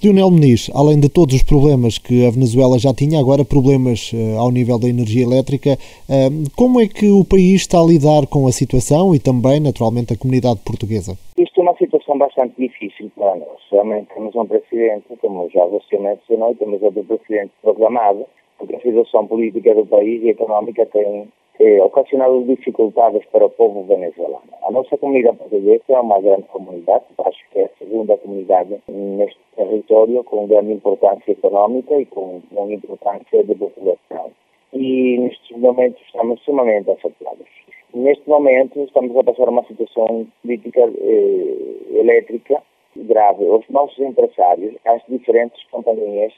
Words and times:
Lionel 0.00 0.30
Muniz, 0.30 0.70
além 0.72 1.00
de 1.00 1.08
todos 1.08 1.34
os 1.34 1.42
problemas 1.42 1.98
que 1.98 2.24
a 2.24 2.30
Venezuela 2.30 2.78
já 2.78 2.94
tinha, 2.94 3.18
agora 3.18 3.44
problemas 3.44 4.12
uh, 4.12 4.38
ao 4.38 4.52
nível 4.52 4.78
da 4.78 4.88
energia 4.88 5.24
elétrica, 5.24 5.74
uh, 5.74 6.50
como 6.56 6.80
é 6.80 6.86
que 6.86 7.10
o 7.10 7.24
país 7.24 7.62
está 7.62 7.80
a 7.80 7.84
lidar 7.84 8.24
com 8.30 8.46
a 8.46 8.52
situação 8.52 9.12
e 9.12 9.18
também, 9.18 9.58
naturalmente, 9.58 10.12
a 10.12 10.16
comunidade 10.16 10.60
portuguesa? 10.64 11.18
Isto 11.36 11.58
é 11.58 11.62
uma 11.64 11.74
situação 11.74 12.16
bastante 12.16 12.54
difícil 12.56 13.10
para 13.16 13.34
nós. 13.34 13.58
Realmente 13.72 14.06
temos 14.14 14.36
um 14.36 14.46
presidente, 14.46 15.02
como 15.20 15.50
já 15.50 15.66
você 15.66 15.98
mencionou, 15.98 16.54
temos 16.54 16.80
outro 16.80 17.02
presidente 17.02 17.50
proclamado, 17.60 18.24
porque 18.56 18.76
a 18.76 18.80
situação 18.80 19.26
política 19.26 19.74
do 19.74 19.84
país 19.84 20.22
e 20.22 20.30
económica 20.30 20.86
tem 20.86 21.26
eh, 21.60 21.82
ocasionado 21.82 22.44
dificuldades 22.44 23.24
para 23.32 23.46
o 23.46 23.50
povo 23.50 23.82
venezuelano. 23.84 24.42
A 24.62 24.70
nossa 24.70 24.96
comunidade 24.96 25.38
portuguesa 25.38 25.82
é 25.88 26.00
uma 26.00 26.20
grande 26.20 26.44
comunidade, 26.44 27.04
acho 27.24 27.50
que 27.50 27.58
é 27.58 27.64
a 27.64 27.78
segunda 27.78 28.16
comunidade 28.16 28.76
neste 28.88 29.38
território 29.56 30.22
com 30.24 30.46
grande 30.46 30.72
importância 30.72 31.32
econômica 31.32 31.94
e 31.98 32.06
com 32.06 32.40
grande 32.52 32.74
importância 32.74 33.44
de 33.44 33.54
população. 33.54 34.30
E 34.72 35.18
nestes 35.18 35.56
momentos 35.56 36.00
estamos 36.06 36.40
sumamente 36.44 36.90
afetados. 36.90 37.46
Neste 37.94 38.28
momento 38.28 38.80
estamos 38.80 39.16
a 39.16 39.24
passar 39.24 39.48
uma 39.48 39.64
situação 39.64 40.26
política 40.42 40.80
eh, 40.80 41.98
elétrica 41.98 42.62
grave. 42.96 43.44
Os 43.44 43.68
nossos 43.68 43.98
empresários, 43.98 44.74
as 44.84 45.02
diferentes 45.08 45.62
companhias 45.70 46.32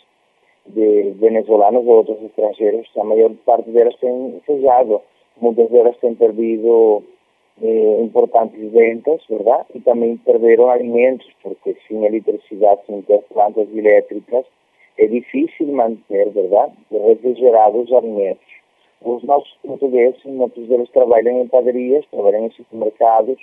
de 0.74 1.10
venezuelanos 1.18 1.86
ou 1.86 1.96
outros 1.96 2.22
estrangeiros, 2.22 2.88
a 2.96 3.04
maior 3.04 3.30
parte 3.44 3.70
delas 3.70 3.96
tem 3.96 4.40
fechado. 4.46 5.00
Muitas 5.40 5.70
delas 5.70 5.96
têm 5.98 6.14
perdido 6.14 7.02
eh, 7.62 8.00
importantes 8.02 8.72
ventas, 8.72 9.22
verdade? 9.28 9.66
E 9.74 9.80
também 9.80 10.16
perderam 10.18 10.70
alimentos, 10.70 11.26
porque 11.42 11.76
sem 11.86 12.04
eletricidade, 12.04 12.80
sem 12.86 13.02
ter 13.02 13.20
plantas 13.32 13.68
elétricas, 13.74 14.44
é 14.98 15.06
difícil 15.06 15.66
manter, 15.68 16.30
verdade? 16.30 16.72
Refrigerados 16.90 17.88
os 17.88 17.96
alimentos. 17.96 18.46
Os 19.02 19.22
nossos 19.24 19.50
portugueses, 19.62 20.22
muitos 20.24 20.66
deles 20.68 20.90
trabalham 20.90 21.40
em 21.40 21.48
padarias, 21.48 22.04
trabalham 22.10 22.46
em 22.46 22.50
supermercados 22.50 23.38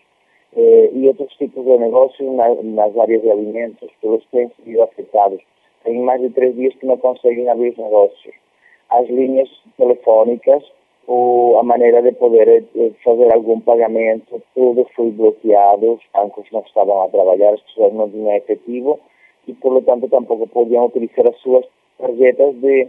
eh, 0.55 0.89
e 0.93 1.07
outros 1.07 1.33
tipos 1.35 1.65
de 1.65 1.77
negócios 1.77 2.31
na, 2.35 2.53
nas 2.61 2.97
áreas 2.97 3.21
de 3.21 3.31
alimentos, 3.31 3.89
todos 4.01 4.25
têm 4.31 4.51
sido 4.63 4.83
afetados. 4.83 5.41
Tem 5.83 5.99
mais 5.99 6.21
de 6.21 6.29
três 6.29 6.55
dias 6.55 6.73
que 6.75 6.85
não 6.85 6.97
conseguem 6.97 7.49
abrir 7.49 7.69
os 7.69 7.77
negócios. 7.77 8.35
As 8.89 9.07
linhas 9.07 9.49
telefónicas 9.77 10.63
ou 11.07 11.57
a 11.57 11.63
maneira 11.63 12.01
de 12.01 12.11
poder 12.11 12.65
eh, 12.75 12.91
fazer 13.03 13.31
algum 13.31 13.61
pagamento, 13.61 14.41
tudo 14.53 14.85
foi 14.93 15.09
bloqueado, 15.11 15.93
os 15.93 16.01
bancos 16.13 16.45
não 16.51 16.59
estavam 16.61 17.01
a 17.01 17.07
trabalhar, 17.07 17.53
as 17.53 17.61
pessoas 17.61 17.93
não 17.93 18.09
tinham 18.09 18.35
efetivo 18.35 18.99
e, 19.47 19.53
por 19.53 19.81
tanto, 19.83 20.09
tampouco 20.09 20.47
podiam 20.47 20.85
utilizar 20.85 21.25
as 21.27 21.37
suas 21.37 21.65
tarjetas 21.97 22.55
de, 22.55 22.87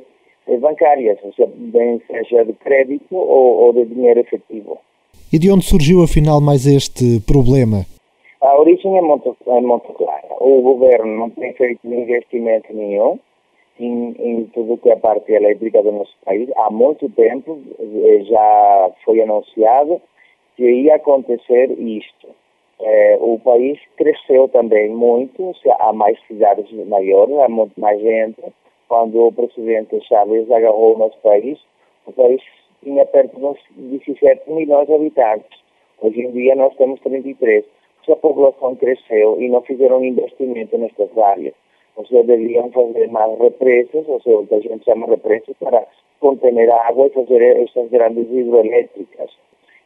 de 0.49 0.57
bancárias, 0.59 1.19
bem 1.57 2.03
seja 2.09 2.45
de 2.45 2.53
crédito 2.55 3.15
ou, 3.15 3.67
ou 3.67 3.73
de 3.73 3.85
dinheiro 3.85 4.19
efetivo. 4.19 4.79
E 5.33 5.39
de 5.39 5.51
onde 5.53 5.65
surgiu, 5.65 6.03
afinal, 6.03 6.41
mais 6.41 6.67
este 6.67 7.21
problema? 7.21 7.87
A 8.59 8.61
origem 8.61 8.99
é 8.99 9.01
muito, 9.01 9.37
é 9.47 9.61
muito 9.61 9.93
clara. 9.93 10.27
O 10.41 10.61
governo 10.63 11.17
não 11.17 11.31
tem 11.31 11.53
feito 11.53 11.87
investimento 11.87 12.75
nenhum, 12.75 13.17
em, 13.79 14.17
em 14.19 14.45
tudo 14.47 14.79
que 14.79 14.91
é 14.91 14.95
a 14.95 14.97
parte 14.97 15.33
elétrica 15.33 15.81
do 15.81 15.93
nosso 15.93 16.13
país. 16.25 16.51
Há 16.57 16.69
muito 16.69 17.09
tempo 17.11 17.57
eh, 17.79 18.25
já 18.25 18.91
foi 19.05 19.23
anunciado 19.23 20.03
que 20.57 20.69
ia 20.69 20.97
acontecer 20.97 21.71
isto. 21.79 22.27
É, 22.81 23.17
o 23.21 23.39
país 23.39 23.79
cresceu 23.97 24.49
também 24.49 24.91
muito, 24.91 25.55
há 25.79 25.93
mais 25.93 26.19
cidades 26.27 26.69
maiores, 26.89 27.39
há 27.39 27.49
muito 27.49 27.81
mais 27.81 28.01
gente. 28.01 28.43
Quando 28.89 29.25
o 29.25 29.33
presidente 29.33 30.01
Chávez 30.09 30.51
agarrou 30.51 30.97
o 30.97 30.99
nosso 30.99 31.19
país, 31.19 31.61
o 32.07 32.13
país 32.13 32.43
tinha 32.83 33.07
perto 33.07 33.39
de 33.77 33.99
17 33.99 34.51
milhões 34.51 34.89
de 34.89 34.95
habitantes. 34.95 35.61
Hoje 36.03 36.23
em 36.23 36.33
dia 36.33 36.57
nós 36.57 36.75
temos 36.75 36.99
33. 37.03 37.78
A 38.09 38.17
população 38.17 38.75
cresceu 38.77 39.41
e 39.41 39.49
não 39.49 39.61
fizeram 39.61 40.03
investimento 40.03 40.79
nestas 40.79 41.17
áreas 41.19 41.55
ou 41.99 42.07
seja, 42.07 42.23
deveriam 42.23 42.71
fazer 42.71 43.09
mais 43.09 43.37
represas, 43.41 44.07
ou 44.07 44.21
seja, 44.23 44.39
o 44.39 44.47
que 44.47 44.55
a 44.55 44.61
gente 44.61 44.85
chama 44.85 45.09
represas, 45.09 45.57
para 45.59 45.85
contener 46.21 46.71
água 46.71 47.09
e 47.09 47.11
fazer 47.11 47.43
essas 47.61 47.91
grandes 47.91 48.31
hidroelétricas. 48.31 49.31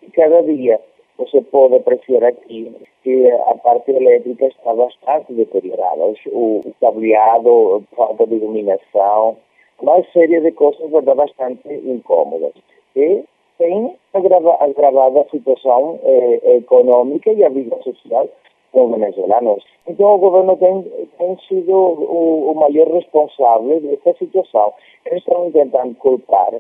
E 0.03 0.11
cada 0.11 0.43
dia 0.43 0.79
você 1.17 1.41
pode 1.41 1.77
apreciar 1.77 2.23
aqui 2.25 2.71
que 3.03 3.31
a 3.31 3.55
parte 3.55 3.93
elétrica 3.93 4.47
está 4.47 4.75
bastante 4.75 5.33
deteriorada. 5.33 6.03
O, 6.27 6.61
o 6.63 6.75
cableado, 6.81 7.83
falta 7.97 8.27
de 8.27 8.35
iluminação, 8.35 9.39
uma 9.81 10.05
série 10.13 10.39
de 10.43 10.53
coisas 10.53 10.91
bastante 10.91 11.67
incômodas. 11.73 12.53
E 12.95 13.25
tem 13.63 13.97
agravado 14.13 15.21
a 15.21 15.25
situação 15.31 16.01
eh, 16.03 16.57
econômica 16.57 17.33
e 17.33 17.45
a 17.45 17.49
vida 17.49 17.77
social 17.83 18.29
com 18.73 18.91
venezuelanos. 18.91 19.63
Então 19.87 20.15
o 20.15 20.19
governo 20.19 20.57
tem, 20.57 20.83
tem 21.19 21.39
sido 21.47 21.73
o, 21.73 22.51
o 22.51 22.55
maior 22.55 22.89
responsável 22.89 23.81
dessa 23.81 24.19
situação. 24.19 24.73
Eles 25.07 25.21
estão 25.21 25.51
tentando 25.53 25.95
culpar 25.95 26.55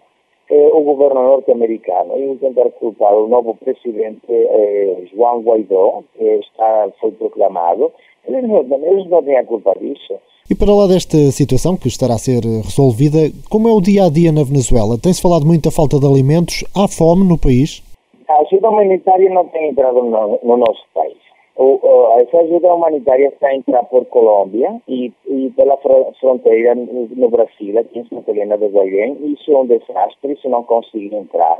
eh, 0.50 0.70
o 0.72 0.80
governo 0.82 1.22
norte-americano 1.24 2.16
e 2.16 2.36
tentar 2.36 2.70
culpar 2.70 3.14
o 3.14 3.26
novo 3.26 3.56
presidente 3.56 4.20
eh, 4.30 5.02
Juan 5.12 5.40
Guaidó, 5.40 6.02
que 6.16 6.24
está, 6.24 6.88
foi 7.00 7.10
proclamado. 7.12 7.92
Eles 8.28 8.48
não, 8.48 8.60
eles 8.60 9.10
não 9.10 9.22
têm 9.24 9.38
a 9.38 9.44
culpa 9.44 9.74
disso. 9.76 10.14
E 10.50 10.54
para 10.54 10.74
lá 10.74 10.86
desta 10.86 11.16
situação 11.30 11.76
que 11.76 11.88
estará 11.88 12.14
a 12.14 12.18
ser 12.18 12.42
resolvida, 12.42 13.30
como 13.48 13.68
é 13.68 13.72
o 13.72 13.80
dia 13.80 14.04
a 14.04 14.10
dia 14.10 14.32
na 14.32 14.42
Venezuela? 14.42 14.98
Tem-se 14.98 15.22
falado 15.22 15.46
muito 15.46 15.64
da 15.64 15.70
falta 15.70 15.98
de 15.98 16.06
alimentos? 16.06 16.64
Há 16.74 16.88
fome 16.88 17.24
no 17.26 17.38
país? 17.38 17.82
A 18.28 18.40
ajuda 18.42 18.70
humanitária 18.70 19.30
não 19.30 19.46
tem 19.48 19.70
entrado 19.70 20.02
no, 20.02 20.40
no 20.42 20.56
nosso 20.56 20.82
país. 20.92 21.16
O, 21.56 21.78
o, 21.82 22.20
essa 22.20 22.38
ajuda 22.38 22.74
humanitária 22.74 23.28
está 23.28 23.48
a 23.48 23.54
entrar 23.54 23.84
por 23.84 24.04
Colômbia 24.06 24.80
e, 24.88 25.12
e 25.26 25.50
pela 25.50 25.76
fronteira 26.18 26.74
no, 26.74 27.08
no, 27.08 27.28
Brasil, 27.28 27.78
aqui 27.78 28.00
em 28.00 28.06
Santa 28.08 28.30
Helena 28.30 28.58
de 28.58 28.66
Guayen. 28.66 29.18
Isso 29.32 29.52
é 29.52 29.58
um 29.58 29.66
desastre, 29.66 30.32
isso 30.32 30.48
não 30.48 30.64
consegue 30.64 31.14
entrar. 31.14 31.58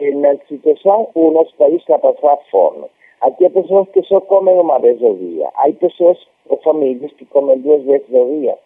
E 0.00 0.10
na 0.12 0.36
situação, 0.48 1.08
o 1.14 1.30
nosso 1.32 1.54
país 1.56 1.80
está 1.80 1.96
a 1.96 1.98
passar 1.98 2.38
fome. 2.50 2.86
Aqui 3.22 3.46
há 3.46 3.50
pessoas 3.50 3.88
que 3.90 4.02
só 4.02 4.20
comem 4.20 4.58
uma 4.58 4.80
vez 4.80 5.00
ao 5.00 5.14
dia. 5.14 5.48
Há 5.54 5.72
pessoas 5.72 6.18
ou 6.48 6.56
famílias 6.58 7.12
que 7.12 7.24
comem 7.26 7.56
duas 7.60 7.84
vezes 7.84 8.12
ao 8.12 8.26
dia. 8.26 8.58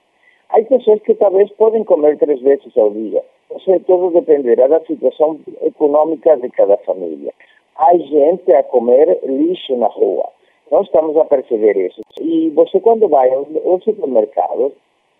Há 0.49 0.63
pessoas 0.63 1.03
que 1.03 1.15
talvez 1.15 1.51
podem 1.53 1.85
comer 1.85 2.17
três 2.17 2.41
vezes 2.41 2.75
ao 2.75 2.91
dia. 2.91 3.23
Ou 3.51 3.61
seja, 3.61 3.81
tudo 3.87 4.13
dependerá 4.13 4.67
da 4.67 4.81
situação 4.81 5.39
econômica 5.61 6.39
de 6.39 6.49
cada 6.49 6.79
família. 6.79 7.35
Há 7.77 7.99
gente 7.99 8.51
a 8.55 8.63
comer 8.63 9.21
lixo 9.25 9.77
na 9.77 9.89
rua. 9.89 10.27
Nós 10.71 10.87
estamos 10.87 11.15
a 11.19 11.27
perceber 11.27 11.77
isso. 11.77 12.01
E 12.19 12.49
você, 12.51 12.81
quando 12.81 13.09
vai 13.09 13.31
ao 13.31 13.81
supermercado, 13.83 14.73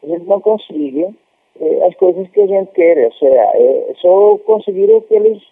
a 0.03 0.07
gente 0.07 0.25
não 0.25 0.41
consegue 0.41 1.15
eh, 1.61 1.87
as 1.87 1.95
coisas 1.97 2.27
que 2.31 2.41
a 2.41 2.47
gente 2.47 2.73
quer. 2.73 3.05
Ou 3.05 3.13
seja, 3.13 3.51
é 3.55 3.93
só 4.01 4.39
conseguir 4.47 4.91
o 4.91 5.03
que 5.03 5.15
eles 5.15 5.43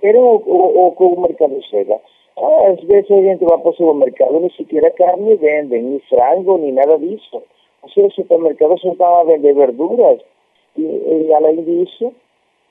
querem 0.00 0.22
ou 0.22 0.36
o 0.36 0.92
que 0.92 1.02
o 1.02 1.20
mercado 1.20 1.60
chega. 1.64 1.98
Ah, 2.36 2.68
às 2.72 2.80
vezes 2.80 3.10
a 3.10 3.22
gente 3.22 3.44
vai 3.44 3.58
para 3.58 3.70
o 3.70 3.74
supermercado, 3.74 4.40
nem 4.40 4.50
sequer 4.50 4.92
carne 4.94 5.36
vendem, 5.36 5.82
nem 5.82 5.98
frango, 6.00 6.58
nem 6.58 6.72
nada 6.72 6.98
disso. 6.98 7.42
Ou 7.82 7.88
seja, 7.90 8.08
os 8.08 8.14
supermercados 8.14 8.80
só 8.80 8.90
estão 8.90 9.14
a 9.16 9.24
vender 9.24 9.54
verduras. 9.54 10.20
E, 10.76 10.82
e 10.82 11.32
além 11.32 11.62
disso, 11.62 12.12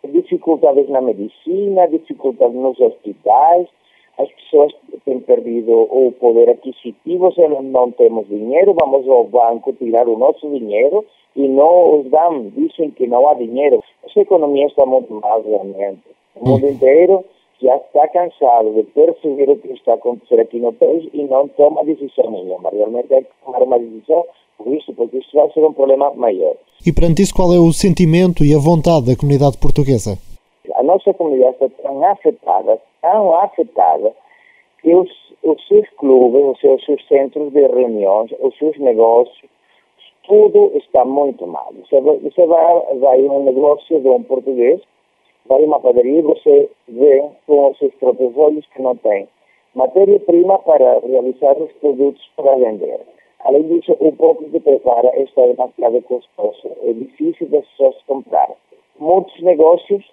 dificuldades 0.04 0.90
na 0.90 1.02
medicina, 1.02 1.88
dificuldades 1.88 2.56
nos 2.56 2.80
hospitais, 2.80 3.68
as 4.18 4.30
pessoas 4.32 4.74
têm 5.06 5.20
perdido 5.22 5.72
o 5.72 6.12
poder 6.20 6.50
aquisitivo, 6.50 7.32
se 7.34 7.48
não 7.48 7.92
temos 7.92 8.28
dinheiro, 8.28 8.76
vamos 8.80 9.08
ao 9.08 9.24
banco 9.24 9.74
tirar 9.74 10.08
o 10.08 10.18
nosso 10.18 10.48
dinheiro 10.50 11.06
e 11.36 11.48
não 11.48 12.00
os 12.00 12.10
dão, 12.10 12.50
dizem 12.50 12.92
que 12.92 13.08
não 13.08 13.28
há 13.28 13.34
dinheiro. 13.34 13.84
Essa 14.04 14.20
economia 14.20 14.68
está 14.68 14.86
muito 14.86 15.14
mal 15.14 15.42
realmente. 15.42 16.02
O 16.36 16.48
mundo 16.48 16.68
inteiro 16.68 17.24
já 17.64 17.78
está 17.78 18.08
cansado 18.10 18.74
de 18.74 18.84
perceber 18.84 19.50
o 19.50 19.58
que 19.58 19.74
está 19.74 19.94
acontecendo 19.94 20.42
aqui 20.42 20.60
no 20.60 20.74
país 20.74 21.10
e 21.14 21.24
não 21.24 21.48
toma 21.48 21.84
decisão 21.86 22.30
nenhuma. 22.30 22.70
Realmente 22.70 23.08
tem 23.08 23.24
que 23.24 23.30
tomar 23.44 23.64
uma 23.64 23.80
decisão 23.80 24.26
por 24.58 24.68
isso, 24.68 24.94
porque 24.94 25.18
isso 25.18 25.30
vai 25.34 25.50
ser 25.52 25.64
um 25.64 25.74
problema 25.74 26.14
maior. 26.14 26.56
E 26.86 26.92
perante 26.92 27.22
isso, 27.22 27.34
qual 27.34 27.54
é 27.54 27.60
o 27.60 27.72
sentimento 27.74 28.44
e 28.44 28.54
a 28.54 28.60
vontade 28.60 29.08
da 29.08 29.16
comunidade 29.16 29.58
portuguesa? 29.58 30.18
A 30.76 30.84
nossa 30.84 31.14
comunidade 31.14 31.56
está 31.56 31.70
tão 31.82 32.04
afetada 32.06 32.80
tão 33.04 33.36
afetada 33.36 34.14
que 34.82 34.96
os, 34.96 35.10
os 35.44 35.68
seus 35.68 35.88
clubes, 35.98 36.42
os 36.42 36.60
seus, 36.60 36.80
os 36.80 36.86
seus 36.86 37.08
centros 37.08 37.52
de 37.52 37.68
reuniões, 37.68 38.32
os 38.40 38.58
seus 38.58 38.78
negócios, 38.80 39.50
tudo 40.26 40.72
está 40.76 41.04
muito 41.04 41.46
mal. 41.46 41.74
Você, 41.82 42.00
você 42.00 42.48
vai, 42.48 42.96
vai 43.00 43.28
a 43.28 43.32
um 43.32 43.44
negócio 43.44 44.00
de 44.00 44.08
um 44.08 44.24
português, 44.24 44.82
vai 45.46 45.64
uma 45.64 45.80
padaria 45.80 46.20
e 46.20 46.22
você 46.22 46.70
vê 46.88 47.24
com 47.46 47.72
os 47.72 47.78
seus 47.78 47.94
próprios 47.96 48.36
olhos 48.38 48.66
que 48.68 48.82
não 48.82 48.96
tem 48.96 49.28
matéria-prima 49.76 50.60
para 50.60 51.00
realizar 51.00 51.58
os 51.58 51.72
produtos 51.74 52.24
para 52.36 52.56
vender. 52.56 53.00
Além 53.40 53.64
disso, 53.64 53.96
o 54.00 54.12
pouco 54.14 54.46
que 54.46 54.60
prepara 54.60 55.12
está 55.20 55.46
demasiado 55.46 56.02
custoso. 56.04 56.72
É 56.84 56.94
difícil 56.94 57.48
das 57.48 57.66
pessoas 57.70 57.96
comprar. 58.08 58.50
Muitos 59.00 59.40
negócios 59.42 60.06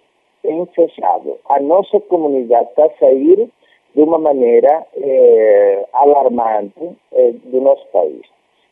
têm 0.42 0.66
fechado. 0.66 1.38
A 1.48 1.60
nossa 1.60 2.00
comunidade 2.00 2.68
está 2.70 2.86
a 2.86 2.98
sair 2.98 3.48
de 3.94 4.02
uma 4.02 4.18
maneira 4.18 4.86
eh, 4.96 5.86
alarmante 5.92 6.96
eh, 7.12 7.32
do 7.44 7.60
nosso 7.60 7.86
país. 7.88 8.22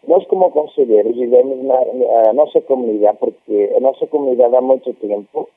Nós, 0.06 0.24
como 0.26 0.50
conselheiros, 0.50 1.16
vivemos 1.16 1.62
na 1.64 2.32
nossa 2.32 2.60
comunidade, 2.62 3.18
porque 3.18 3.72
a 3.76 3.80
nossa 3.80 4.06
comunidade 4.06 4.56
há 4.56 4.60
muito 4.60 4.94
tempo 4.94 5.48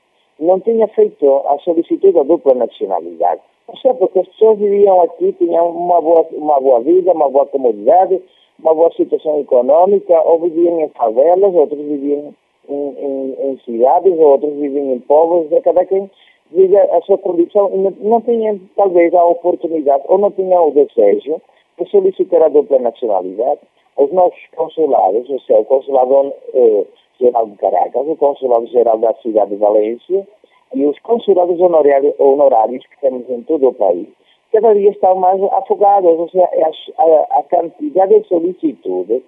não 0.42 0.60
tinha 0.60 0.88
feito 0.90 1.26
a 1.48 1.58
solicitude 1.60 2.14
da 2.14 2.24
dupla 2.24 2.56
nacionalidade. 2.56 3.42
Ou 3.68 3.78
seja, 3.78 3.94
porque 3.94 4.20
as 4.20 4.28
pessoas 4.28 4.58
viviam 4.58 5.02
aqui, 5.02 5.34
tinham 5.34 5.70
uma 5.70 6.02
boa, 6.02 6.28
uma 6.32 6.60
boa 6.60 6.80
vida, 6.82 7.14
uma 7.14 7.30
boa 7.30 7.46
comodidade, 7.46 8.22
uma 8.60 8.74
boa 8.74 8.92
situação 8.94 9.40
econômica, 9.40 10.20
ou 10.24 10.40
viviam 10.40 10.82
em 10.82 10.90
favelas, 10.90 11.54
outros 11.54 11.80
viviam 11.80 12.34
em, 12.68 12.74
em, 12.74 13.52
em 13.52 13.60
cidades, 13.64 14.18
outros 14.20 14.54
viviam 14.54 14.92
em 14.94 15.00
povos, 15.00 15.48
cada 15.64 15.86
quem 15.86 16.10
vive 16.52 16.78
a 16.78 17.02
sua 17.02 17.18
condição 17.18 17.70
e 17.74 17.78
não, 17.78 17.94
não 18.00 18.22
tinha 18.22 18.60
talvez 18.76 19.14
a 19.14 19.24
oportunidade 19.24 20.04
ou 20.08 20.18
não 20.18 20.32
tinha 20.32 20.62
o 20.62 20.72
desejo 20.72 21.42
de 21.80 21.90
solicitar 21.90 22.44
a 22.44 22.50
dupla 22.50 22.80
nacionalidade. 22.80 23.62
Os 23.98 24.12
nossos 24.12 24.40
consulados, 24.56 25.30
ou 25.30 25.40
seja, 25.42 25.60
o 25.60 25.66
Consulado 25.66 26.34
eh, 26.54 26.86
Geral 27.22 27.48
de 27.48 27.58
Caracas, 27.58 28.08
o 28.08 28.16
Consulado 28.16 28.68
Geral 28.68 28.98
da 28.98 29.14
cidade 29.16 29.52
de 29.52 29.58
Valência 29.58 30.28
e 30.74 30.86
os 30.86 31.00
consulados 31.00 31.60
honorários, 31.60 32.14
honorários 32.20 32.86
que 32.86 33.00
temos 33.00 33.30
em 33.30 33.42
todo 33.44 33.70
o 33.70 33.74
país, 33.74 34.08
cada 34.52 34.74
dia 34.74 34.90
estão 34.90 35.16
mais 35.16 35.42
afogados, 35.44 36.20
ou 36.20 36.30
seja, 36.30 36.46
a, 36.46 37.04
a, 37.04 37.40
a 37.40 37.44
quantidade 37.44 38.20
de 38.20 38.28
solicitudes 38.28 39.22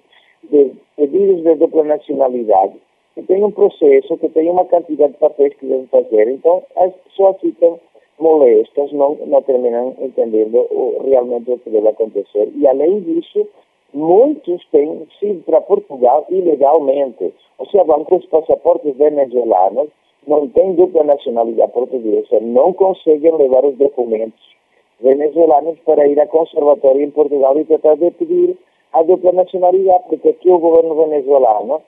de 0.43 0.71
pedidos 0.97 1.43
de 1.43 1.55
dupla 1.55 1.83
nacionalidade 1.83 2.73
que 3.15 3.21
tem 3.23 3.43
um 3.43 3.51
processo, 3.51 4.17
que 4.17 4.29
tem 4.29 4.49
uma 4.49 4.65
quantidade 4.65 5.13
de 5.13 5.19
papéis 5.19 5.53
que 5.55 5.65
devem 5.67 5.85
fazer. 5.87 6.27
Então, 6.29 6.63
as 6.75 6.91
pessoas 6.93 7.39
ficam 7.39 7.79
molestas, 8.19 8.91
não, 8.91 9.15
não 9.27 9.41
terminam 9.43 9.95
entendendo 9.99 10.65
o, 10.71 11.01
realmente 11.05 11.51
o 11.51 11.59
que 11.59 11.69
deve 11.69 11.87
acontecer. 11.89 12.51
E, 12.55 12.67
além 12.67 13.01
disso, 13.01 13.47
muitos 13.93 14.65
têm 14.71 15.07
sido 15.19 15.43
para 15.43 15.61
Portugal 15.61 16.25
ilegalmente. 16.29 17.33
Ou 17.57 17.65
seja, 17.67 17.83
vão 17.83 18.03
com 18.03 18.17
os 18.17 18.25
passaportes 18.25 18.95
venezuelanos, 18.97 19.89
não 20.27 20.47
têm 20.49 20.73
dupla 20.73 21.03
nacionalidade 21.03 21.71
portuguesa, 21.71 22.39
não 22.41 22.73
conseguem 22.73 23.35
levar 23.35 23.65
os 23.65 23.77
documentos 23.77 24.53
venezuelanos 24.99 25.77
para 25.85 26.07
ir 26.07 26.19
a 26.19 26.27
conservatório 26.27 27.01
em 27.01 27.11
Portugal 27.11 27.57
e 27.59 27.65
tratar 27.65 27.95
de 27.95 28.09
pedir 28.11 28.57
a 28.93 29.03
dupla 29.03 29.31
nacionalidade, 29.31 30.03
porque 30.07 30.29
aqui 30.29 30.49
o 30.49 30.59
governo 30.59 30.95
venezuelano 30.95 31.81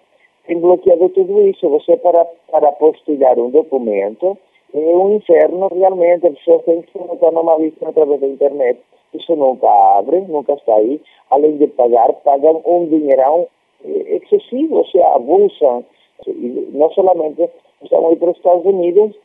tem 0.45 0.59
bloqueado 0.59 1.09
tudo 1.09 1.41
isso. 1.47 1.67
Você, 1.69 1.97
para, 1.97 2.25
para 2.51 2.71
postilhar 2.73 3.39
um 3.39 3.49
documento, 3.49 4.37
é 4.73 4.79
um 4.79 5.15
inferno 5.15 5.67
realmente. 5.67 6.27
A 6.27 6.31
pessoa 6.31 6.59
tem 6.59 6.81
que 6.81 6.91
se 6.91 6.99
anotar 6.99 7.31
numa 7.31 7.55
lista 7.57 7.87
através 7.87 8.19
da 8.19 8.27
internet. 8.27 8.79
Isso 9.15 9.35
nunca 9.35 9.67
abre, 9.97 10.21
nunca 10.21 10.53
está 10.53 10.75
aí. 10.75 11.01
Além 11.29 11.57
de 11.57 11.67
pagar, 11.67 12.11
pagam 12.23 12.61
um 12.65 12.85
dinheirão 12.87 13.47
eh, 13.83 14.17
excessivo, 14.17 14.77
ou 14.77 14.85
seja, 14.85 15.07
abusam. 15.15 15.85
E 16.27 16.69
não 16.73 16.89
somente 16.91 17.49
estão 17.81 18.07
aí 18.07 18.15
para 18.15 18.31
os 18.31 18.37
Estados 18.37 18.65
Unidos, 18.65 19.15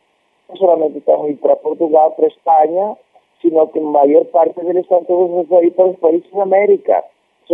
não 0.48 0.56
somente 0.56 0.98
estão 0.98 1.24
aí 1.24 1.34
para 1.36 1.56
Portugal, 1.56 2.12
para 2.12 2.26
Espanha, 2.26 2.96
sino 3.40 3.66
que 3.68 3.78
a 3.78 3.82
maior 3.82 4.24
parte 4.26 4.60
deles 4.60 4.82
estão 4.82 5.04
todos 5.04 5.50
aí 5.52 5.70
para 5.70 5.86
os 5.86 5.98
países 5.98 6.30
da 6.32 6.42
América 6.42 7.04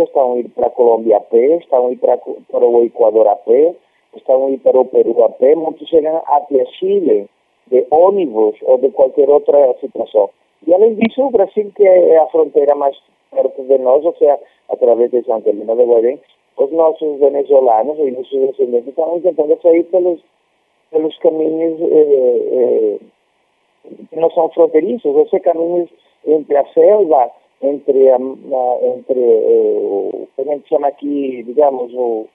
estão 0.03 0.33
a 0.33 0.37
ir 0.39 0.49
para 0.49 0.67
a 0.67 0.69
Colômbia 0.69 1.17
a 1.17 1.21
pé, 1.21 1.57
estão 1.57 1.87
a 1.87 1.91
ir 1.91 1.97
para, 1.97 2.17
para 2.17 2.65
o 2.65 2.83
Equador 2.83 3.27
a 3.27 3.35
pé, 3.35 3.75
estão 4.15 4.45
a 4.45 4.49
ir 4.49 4.59
para 4.59 4.79
o 4.79 4.85
Peru 4.85 5.23
a 5.23 5.29
pé, 5.29 5.55
muitos 5.55 5.87
chegam 5.87 6.21
até 6.25 6.65
Chile, 6.65 7.27
de 7.67 7.85
ônibus 7.91 8.55
ou 8.63 8.77
de 8.77 8.89
qualquer 8.91 9.29
outra 9.29 9.75
situação. 9.79 10.29
E 10.65 10.73
além 10.73 10.95
disso, 10.95 11.21
o 11.23 11.31
Brasil, 11.31 11.71
que 11.75 11.83
é 11.83 12.17
a 12.17 12.27
fronteira 12.27 12.75
mais 12.75 12.97
perto 13.31 13.63
de 13.63 13.77
nós, 13.77 14.03
ou 14.03 14.15
seja, 14.15 14.39
através 14.69 15.11
de 15.11 15.23
Santa 15.23 15.49
Helena 15.49 15.75
de 15.75 15.83
Guarém, 15.83 16.19
os 16.57 16.71
nossos 16.71 17.19
venezuelanos 17.19 17.99
e 17.99 18.11
nossos 18.11 18.31
descendentes 18.31 18.89
estão 18.89 19.19
tentando 19.21 19.61
sair 19.61 19.83
pelos, 19.85 20.19
pelos 20.91 21.17
caminhos 21.19 21.79
eh, 21.81 22.47
eh, 22.51 22.99
que 24.09 24.15
não 24.15 24.31
são 24.31 24.49
fronteiriços, 24.49 25.15
ou 25.15 25.27
seja, 25.27 25.43
caminhos 25.43 25.89
entre 26.25 26.57
a 26.57 26.65
selva 26.73 27.31
entre, 27.61 28.09
a, 28.09 28.17
entre 28.17 29.19
eh, 29.19 29.79
o 29.79 30.27
que 30.35 30.41
a 30.41 30.43
gente 30.43 30.69
chama 30.69 30.87
aqui, 30.87 31.43
digamos, 31.43 31.93
o, 31.93 32.27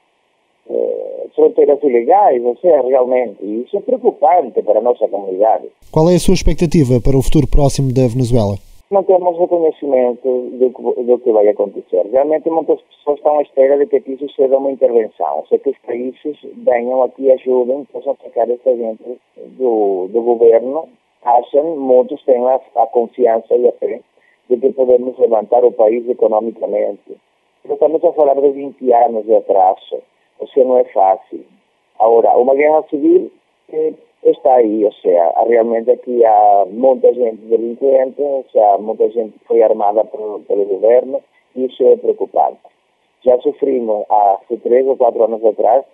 eh, 0.71 1.27
fronteiras 1.35 1.83
ilegais, 1.83 2.45
ou 2.45 2.57
seja, 2.57 2.83
realmente, 2.83 3.43
isso 3.43 3.77
é 3.77 3.81
preocupante 3.81 4.63
para 4.63 4.79
a 4.79 4.83
nossa 4.83 5.09
comunidade. 5.09 5.69
Qual 5.91 6.09
é 6.09 6.15
a 6.15 6.19
sua 6.19 6.35
expectativa 6.35 7.01
para 7.01 7.17
o 7.17 7.23
futuro 7.23 7.47
próximo 7.47 7.93
da 7.93 8.07
Venezuela? 8.07 8.57
Não 8.91 9.03
temos 9.05 9.39
reconhecimento 9.39 10.21
do 10.23 10.71
que, 10.71 11.03
do 11.05 11.19
que 11.19 11.33
vai 11.33 11.49
acontecer. 11.49 12.07
Realmente 12.13 12.51
muitas 12.51 12.79
pessoas 12.83 13.17
estão 13.17 13.39
à 13.39 13.43
espera 13.43 13.79
de 13.79 13.87
que 13.87 13.97
aqui 13.97 14.19
suceda 14.19 14.59
uma 14.59 14.71
intervenção, 14.71 15.39
ou 15.39 15.47
seja, 15.47 15.63
que 15.63 15.71
os 15.71 15.79
países 15.79 16.37
venham 16.63 17.03
aqui 17.03 17.23
e 17.23 17.33
ajudem, 17.33 17.87
possam 17.87 18.15
sacar 18.23 18.51
esta 18.51 18.77
gente 18.77 19.19
do, 19.57 20.09
do 20.09 20.23
governo. 20.23 20.89
Acham, 21.25 21.77
muitos 21.77 22.23
têm 22.25 22.45
a, 22.47 22.61
a 22.77 22.87
confiança 22.89 23.55
e 23.55 23.67
a 23.67 23.73
fé 23.73 24.01
de 24.51 24.57
que 24.59 24.73
podemos 24.75 25.19
levantar 25.19 25.65
o 25.65 25.73
país 25.73 26.07
economicamente. 26.09 27.17
Estamos 27.65 28.05
a 28.05 28.13
falar 28.13 28.35
de 28.35 28.51
20 28.51 28.93
anos 28.93 29.25
de 29.25 29.37
atraso, 29.37 30.03
seja, 30.53 30.67
não 30.67 30.79
é 30.79 30.85
fácil. 30.85 31.45
Agora, 31.99 32.37
uma 32.37 32.55
guerra 32.55 32.83
civil 32.91 33.31
eh, 33.73 33.93
está 34.25 34.55
aí, 34.55 34.85
ou 34.85 34.93
seja, 34.93 35.33
realmente 35.47 35.91
aqui 35.91 36.25
há 36.25 36.67
muita 36.71 37.13
gente 37.15 37.43
delinquente, 37.43 38.21
ou 38.21 38.45
seja, 38.53 38.79
muita 38.79 39.09
gente 39.11 39.35
foi 39.47 39.63
armada 39.63 40.05
pelo, 40.05 40.41
pelo 40.41 40.65
governo, 40.65 41.21
e 41.57 41.67
isso 41.67 41.83
é 41.85 41.97
preocupante. 41.97 42.59
Já 43.25 43.39
sofrimos 43.41 44.05
há 44.11 44.39
três 44.63 44.87
ou 44.87 44.97
quatro 44.97 45.23
anos 45.23 45.45
atrás 45.45 45.85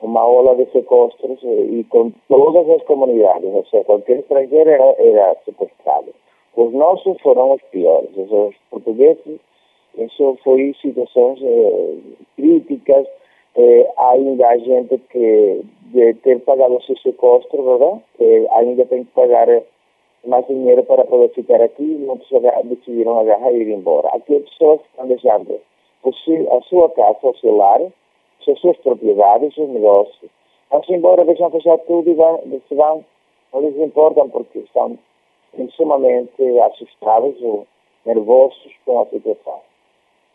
uma 0.00 0.26
ola 0.26 0.54
de 0.54 0.70
sequestros 0.70 1.38
eh, 1.42 1.66
e 1.70 1.84
com 1.84 2.12
todas 2.28 2.68
as 2.70 2.82
comunidades, 2.84 3.52
ou 3.52 3.64
seja, 3.66 3.84
qualquer 3.84 4.20
estrangeiro 4.20 4.70
era, 4.70 4.94
era 4.98 5.36
sequestrado. 5.44 6.14
Os 6.56 6.72
nossos 6.72 7.20
foram 7.20 7.52
os 7.52 7.62
piores, 7.70 8.10
os 8.16 8.54
portugueses, 8.70 9.40
isso 9.96 10.38
foi 10.44 10.74
situações 10.80 11.40
eh, 11.42 11.94
críticas, 12.36 13.06
eh, 13.56 13.90
ainda 13.96 14.48
há 14.48 14.58
gente 14.58 14.98
que 15.10 15.62
de 15.92 16.14
ter 16.14 16.40
pagado 16.40 16.74
o 16.76 16.82
seu 16.82 16.96
sequestro, 16.98 17.62
verdade? 17.62 18.02
Ainda 18.56 18.84
tem 18.86 19.04
que 19.04 19.10
pagar 19.12 19.48
mais 20.26 20.46
dinheiro 20.46 20.82
para 20.84 21.04
poder 21.04 21.30
ficar 21.30 21.60
aqui, 21.62 21.82
muitos 21.82 22.28
decidiram 22.64 23.18
agarrar 23.18 23.52
e 23.52 23.62
ir 23.62 23.70
embora. 23.70 24.08
Aqui 24.08 24.36
as 24.36 24.48
pessoas 24.50 24.80
estão 24.82 25.06
deixando 25.06 25.60
a 26.50 26.60
sua 26.62 26.90
casa, 26.90 27.18
o 27.22 27.36
seu 27.36 27.56
lar, 27.56 27.80
as 27.80 28.60
suas 28.60 28.76
propriedades, 28.78 29.56
os 29.56 29.68
negócios. 29.68 30.30
Vão-se 30.70 30.92
embora, 30.92 31.24
deixam 31.24 31.50
fechar 31.50 31.78
tudo 31.78 32.10
e 32.10 32.14
vão, 32.14 32.42
se 32.68 32.74
vão, 32.74 33.04
não 33.52 33.60
lhes 33.62 33.76
importam 33.76 34.28
porque 34.28 34.58
estão 34.58 34.98
sumamente 35.70 36.42
assustados 36.60 37.40
ou 37.42 37.66
nervosos 38.04 38.72
com 38.84 39.00
a 39.00 39.06
situação. 39.06 39.60